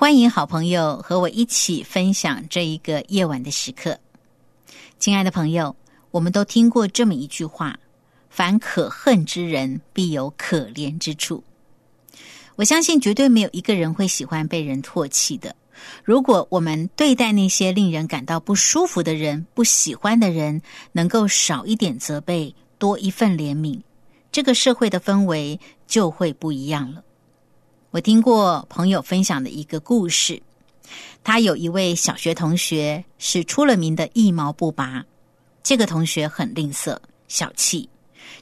[0.00, 3.98] 欢迎好朋友和我一起分享这一个夜晚的时刻。
[4.98, 5.76] 亲爱的朋友，
[6.10, 7.78] 我们都听过这么一句话
[8.30, 11.44] ：“凡可恨之人，必有可怜之处。”
[12.56, 15.54] 我相信绝对没有一个人会喜欢被人唾弃的。
[16.02, 20.62] 如果我们对待那些令人感到不舒服的人、不喜欢的人，
[20.92, 23.78] 能够少一点责备，多一份怜悯，
[24.32, 27.04] 这个社会的氛围就会不一样了。
[27.92, 30.40] 我听过朋友分享的一个故事，
[31.24, 35.04] 他有一位小学同学是出了名的一毛不拔。
[35.64, 36.96] 这个同学很吝啬、
[37.26, 37.88] 小气，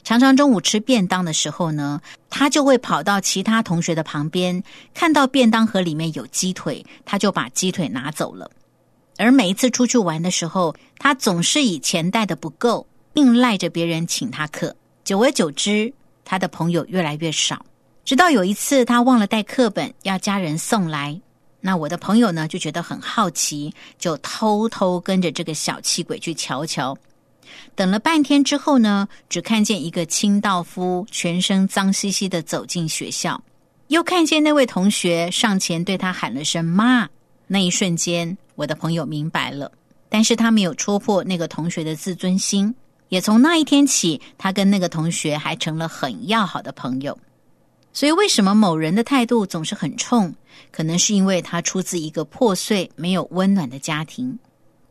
[0.04, 8.50] 常常中午吃便当的时候呢，他就会跑到其他同学的旁边，看到便当盒里面有鸡腿，他就把鸡腿拿走了。
[9.16, 14.76] 而每一次出去玩的时候，他总是以钱带的不够，并赖着别人请他客。
[15.04, 15.90] 久而久之，
[16.22, 17.64] 他的朋友越来越少。
[18.08, 21.20] 直到有一次，他忘了带课本，要家人送来。
[21.60, 26.96] 那我的朋友呢，就觉得很好奇，就偷偷跟着这个小气鬼去瞧瞧。
[27.74, 33.38] 等了半天之后呢，只看见一个清道夫全身脏兮兮的走进学校，
[33.88, 37.06] 又看见那位同学上前对他喊了声“妈”。
[37.46, 39.70] 那一瞬间，我的朋友明白了，
[40.08, 42.74] 但是他没有戳破那个同学的自尊心。
[43.10, 47.18] 也从那一天起，他跟那个同学还成了很要好的朋友。
[47.98, 50.32] 所以，为什么某人的态度总是很冲？
[50.70, 54.38] 可能是因为他出自一个破碎、没有温暖的家庭。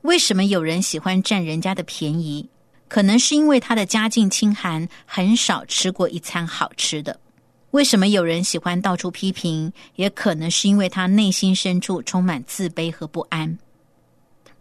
[0.01, 2.49] 为什么有人喜欢占人家的便宜？
[2.89, 7.17] 可能是因为他的家境清寒，很少吃过一餐好吃的。
[7.71, 9.71] 为什么有人喜欢到处批评？
[9.95, 13.57] 也可能是因为他内心深处充满自卑和不安。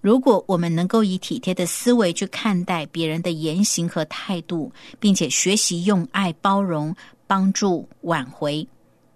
[0.00, 4.70] 如果我们能够以体贴的思维去看待别人的言行和态度，
[5.00, 6.94] 并且学习用爱包容。
[7.26, 8.66] 帮助挽回，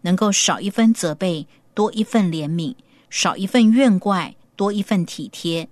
[0.03, 2.75] 能够少一分责备，多一份怜悯；
[3.11, 5.69] 少一份怨怪，多一份体贴。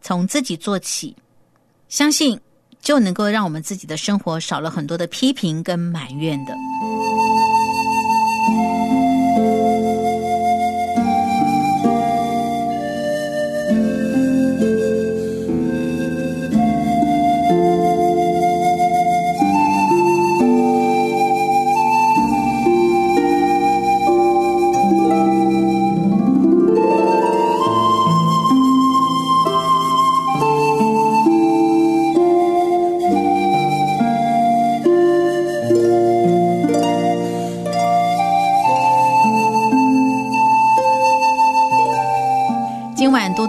[0.00, 1.16] 从自己做起，
[1.88, 2.38] 相信
[2.80, 6.54] 就能够让我们自己的生活少了很多的批评跟埋怨的。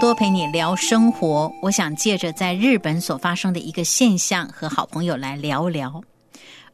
[0.06, 6.00] 多陪你聊生活，我想借着在日本所发生的一个现象，和好朋友来聊聊。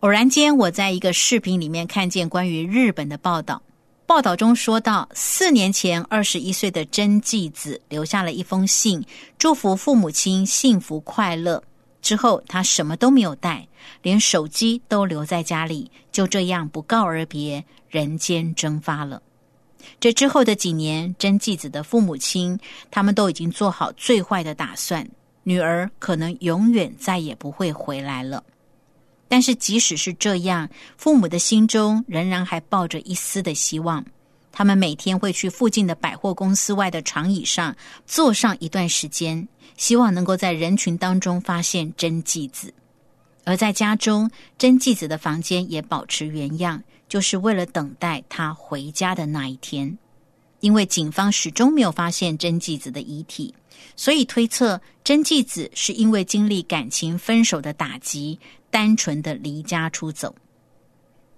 [0.02, 3.62] 偶然间，我在一个视频里面看见关于日本的报道。
[4.06, 9.02] 报道中说到，四年前，二十一岁的真纪子留下了一封信，
[9.38, 11.64] 祝福父母亲幸福快乐。
[12.02, 13.66] 之后，他什么都没有带，
[14.02, 19.22] 连手机都留在家里，就这样不告而别，人间蒸发了。
[20.00, 22.60] 这之后的几年，真纪子的父母亲
[22.90, 25.08] 他们都已经做好最坏的打算，
[25.44, 28.44] 女儿可能永远再也不会回来了。
[29.28, 34.06] 但是即使是这样，父母的心中仍然还抱着一丝的希望。
[34.52, 37.74] 他们每天会去附近的百货公司外的长椅上
[38.06, 39.48] 坐上一段时间，
[39.78, 42.74] 希望能够在人群当中发现真纪子。
[43.46, 46.84] 而在家中，真纪子的房间也保持原样。
[47.12, 49.98] 就是为了等待他回家的那一天，
[50.62, 53.54] 因为警方始终没有发现真纪子的遗体，
[53.98, 60.34] 所以推测真纪子是因为经历感情分手的打击，单纯的离家出走。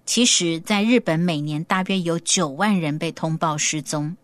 [0.06, 4.16] 其实，在日本，每年大约有九万人被通报失踪，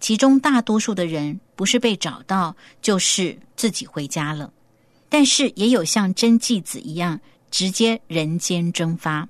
[0.00, 4.52] 其中大多数的人不是被找到，就是自己回家了。
[5.08, 7.20] 但是也有像真纪子一样
[7.52, 9.28] 直接人间蒸发，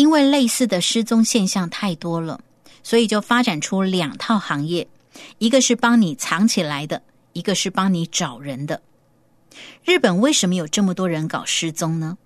[0.00, 2.40] 因为类似的失踪现象太多了，
[2.82, 4.88] 所以就发展出两套行业：
[5.36, 7.02] 一个是帮你藏起来的，
[7.34, 8.80] 一个是帮你找人的。
[9.84, 12.16] 日本为什么有这么多人搞失踪呢？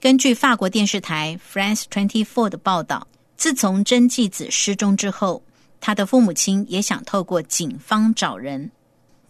[0.00, 5.44] 根据法国电视台 France Twenty Four 的报道，自从真纪子失踪之后，
[5.80, 8.68] 他的父母亲也想透过警方找人。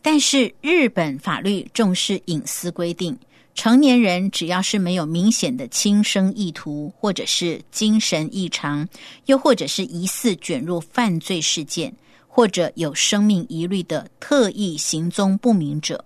[0.00, 3.14] 但是日本法律重视隐私规定，
[3.54, 8.88] 成年人只要是没有明显的轻生意图，或者是精神异常，
[9.26, 11.94] 又或者是疑似卷入犯罪事件，
[12.26, 16.02] 或者有生命疑虑的特异行踪不明者，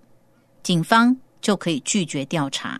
[0.61, 2.79] 警方就可以拒绝调查。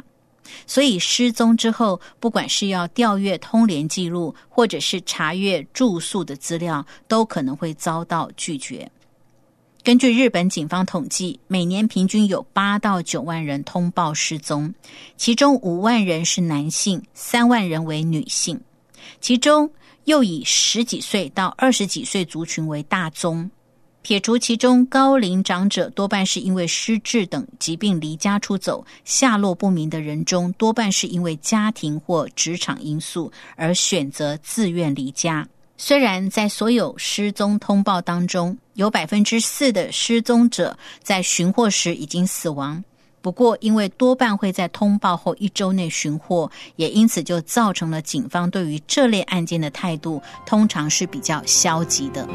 [0.66, 8.90] 所以失踪之后，不管是要调阅通联记录，或者是查阅住宿的资料，都可能会遭到拒绝。
[9.88, 14.74] 根据日本警方统计，每年平均有八到九万人通报失踪，
[15.16, 18.60] 其中五万人是男性，三万人为女性，
[19.22, 19.72] 其中
[20.04, 23.50] 又以十几岁到二十几岁族群为大宗。
[24.01, 35.48] 撇除其中高龄长者多半是因为失智等疾病离家出走，下落不明的人中，多半是因为家庭或职场因素而选择自愿离家。
[35.79, 42.83] 虽然在所有失踪通报当中，有百分之四的失踪者在寻获时已经死亡，
[43.21, 52.27] 不过因为多半会在通报后一周内寻获，也因此就造成了警方对于这类案件的态度通常是比较消极的。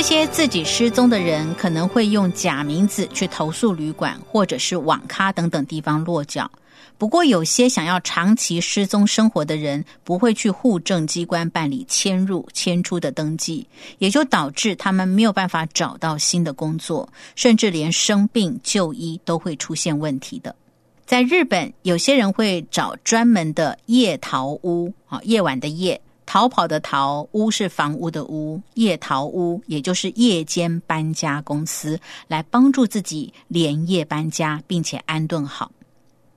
[0.00, 6.50] 这些自己失踪的人可能会用假名字去投诉旅馆，或者是网咖等等地方落脚。
[6.96, 13.66] 不过，有些想要长期失踪生活的人，不会去户政机关办理迁入、迁出的登记，
[13.98, 17.06] 也就导致他们没有办法找到新的工作，
[17.36, 20.56] 甚至连生病就医都会出现问题的。
[21.04, 26.00] 在日本，有些人会找专门的夜逃屋啊，夜晚的夜。
[26.32, 31.98] 逃跑的逃屋是房屋的屋，夜逃屋也就是夜间搬家公司
[32.28, 35.72] 来帮助自己连夜搬家，并且安顿好。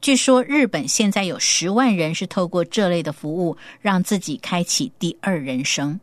[0.01, 5.99] 据说日本现在有十万人是透过这类的服务，让自己开启第二人生。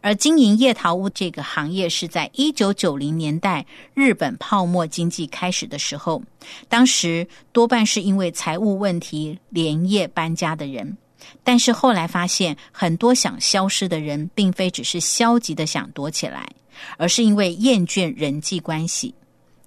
[0.00, 6.20] 而经营夜逃屋这个行业是在一九九零年代日本泡沫经济开始的时候，
[6.68, 10.96] 当时多半是因为财务问题连夜搬家的人。
[11.42, 16.48] 但是后来发现，很多想消失的人，并非只是消极的想躲起来，
[16.96, 19.14] 而是因为厌倦人际关系。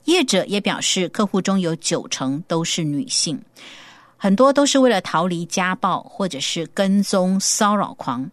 [0.05, 3.41] 业者也表示，客户中有九成都是女性，
[4.17, 8.29] 很多都是为了逃离家暴或者是跟踪骚扰狂，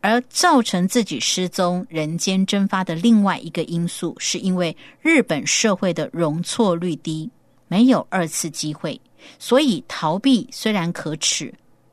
[0.00, 7.28] 而造成自己失踪、人间蒸发的另外一个因素，是因为日本社会的容错率低，
[7.66, 9.00] 没有二次机会，
[9.38, 11.52] 所以逃避虽然可耻。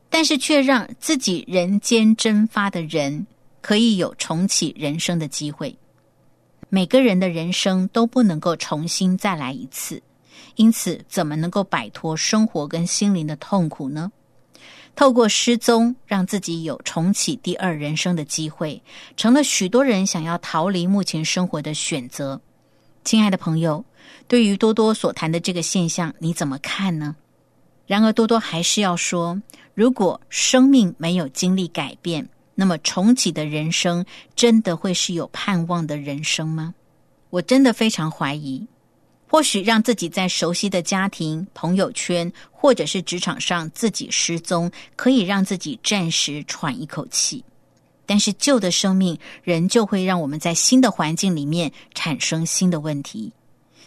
[0.09, 3.27] 但是却让自己人间蒸发的人
[3.61, 5.77] 可以有重启人生的机会。
[6.69, 10.01] 每个人的人生都不能够重新再来一次，
[10.55, 14.11] 因此怎么能够摆脱生活跟心灵的痛苦呢？
[14.95, 18.81] 透过失踪，让自己有重启第二人生的机会，
[19.15, 22.41] 成了许多人想要逃离目前生活的选择。
[23.03, 23.85] 亲爱的朋友，
[24.27, 27.15] 对于多多所谈的这个现象，你怎么看呢？
[27.87, 29.41] 然而，多多还是要说。
[29.73, 36.73] 如果生命没有经历改变，那么重启的人生真的会是有盼望的人生吗？
[37.29, 38.67] 我真的非常怀疑。
[39.29, 47.43] 或许让自己在熟悉的家庭、朋友圈，或者是职场上自己失踪，可以让自己暂时喘一口气。
[48.05, 53.31] 但是旧的生命仍旧会让我们在新的环境里面产生新的问题。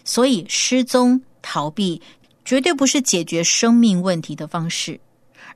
[0.04, 2.00] 所以失踪逃避
[2.44, 4.99] 绝对不是解决生命问题的方式。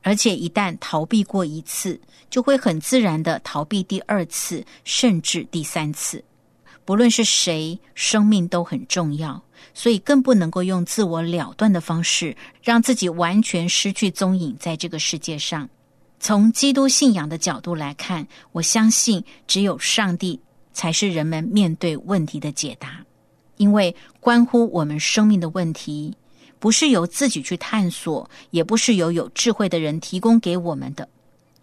[0.03, 1.99] 而且一旦逃避过一次，
[2.29, 6.23] 就会很自然的逃避第二次，甚至第三次。
[6.85, 15.67] 不论是谁，生命都很重要，所以更不能够用自我了断的方式，让自己完全失去踪影在这个世界上。
[16.21, 20.39] 从基督信仰的角度来看，我相信只有上帝
[20.75, 23.03] 才是人们面对问题的解答，
[23.57, 26.15] 因为关乎我们生命的问题，
[26.65, 31.07] 不是由自己去探索，也不是由有智慧的人提供给我们的，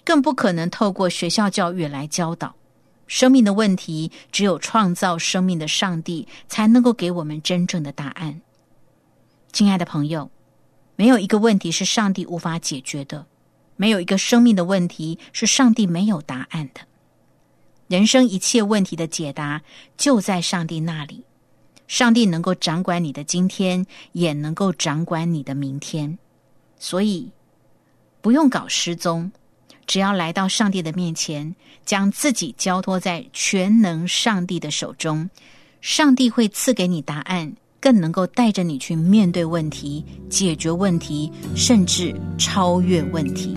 [0.05, 2.55] 更不可能透过学校教育来教导。
[3.07, 8.39] 生命的问题，只有创造生命的上帝才能够给我们真正的答案。
[9.51, 10.29] 亲爱的朋友，
[10.95, 13.25] 没有一个问题是上帝无法解决的，
[13.77, 16.81] 没有一个生命的问题是上帝没有答案的。
[17.87, 19.63] 人生一切问题的解答
[19.97, 21.25] 就在上帝那里，
[21.91, 26.17] 上帝能够掌管你的今天，也能够掌管你的明天，
[26.79, 27.29] 所以
[28.21, 29.29] 不用搞失踪。
[29.85, 31.53] 只要来到上帝的面前，
[31.85, 35.29] 将自己交托在全能上帝的手中，
[35.81, 43.53] 上帝会赐给你答案，更能够带着你去面对问题、解决问题，甚至超越问题。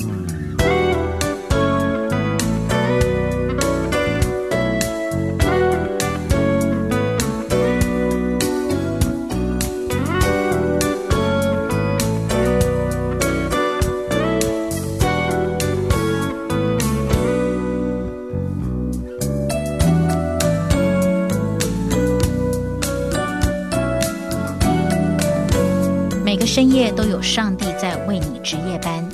[26.46, 29.08] 深夜都有上帝在为你值夜班，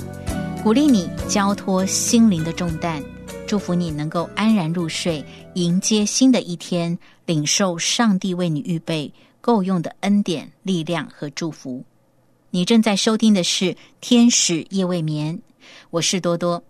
[0.61, 3.01] 鼓励你交托心灵的重担，
[3.47, 5.23] 祝福你能够安然入睡，
[5.53, 11.83] 迎接新的一天，领受上帝为你预备够用的恩典、力量和祝福。
[12.49, 13.65] 你正在收听的是
[14.01, 15.37] 《天使夜未眠》，
[15.89, 16.61] 我是多多。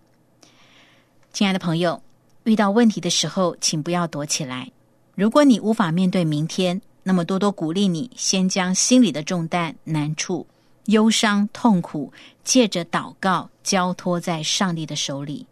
[1.32, 2.00] 亲爱的朋友，
[2.44, 4.70] 遇到问题的时候，请不要躲起来。
[5.16, 10.46] 如果你无法面对明天，那么多多鼓励你，先将心里的重担、难处。
[10.86, 15.46] 忧伤、痛苦，借着祷告交托在上帝的手里，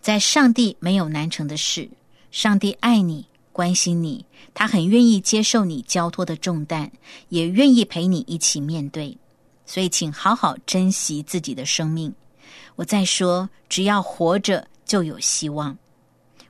[0.00, 1.88] 在上帝没有难成的事。
[2.32, 6.90] 上帝爱你，关心你，他很愿意接受你交托的重担，
[7.28, 9.16] 也愿意陪你一起面对。
[9.64, 12.12] 所以，请好好珍惜自己的生命。
[12.74, 15.78] 我再说，只要活着，就有希望。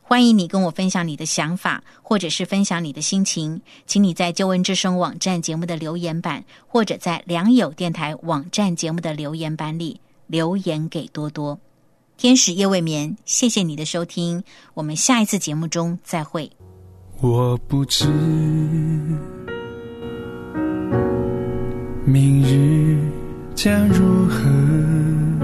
[0.06, 11.58] 欢迎你跟我分享你的想法，或者是分享你的心情，请你在旧闻之声网站节目的留言板，或者在良友电台网站节目的留言板里留言给多多。
[12.18, 14.44] 天使夜未眠，谢谢你的收听，
[14.74, 16.50] 我们下一次节目中再会。
[17.22, 18.06] 我不知
[22.04, 22.98] 明日
[23.54, 25.43] 将如何。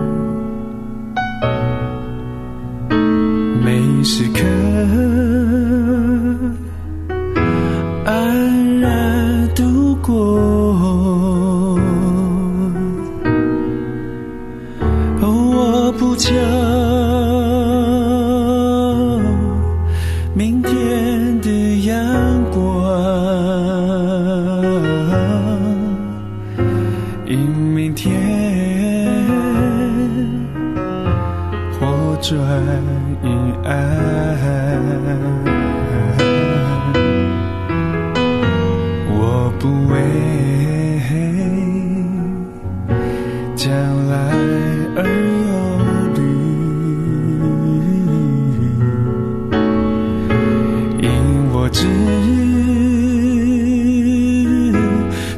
[51.73, 51.87] 知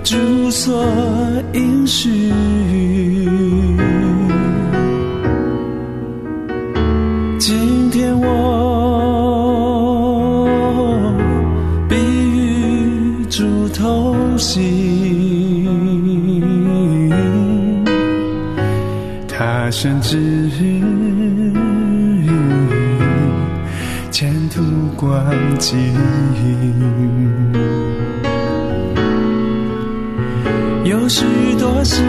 [0.04, 0.84] 主所
[1.52, 2.32] 应许。
[25.02, 25.76] 光景，
[30.84, 31.24] 有许
[31.58, 32.00] 多事，